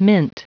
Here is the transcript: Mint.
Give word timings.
Mint. 0.00 0.32